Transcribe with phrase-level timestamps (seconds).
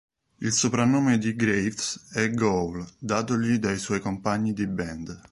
[0.39, 5.21] Il soprannome di Graves è 'Ghoul' datogli dai suoi compagni di band.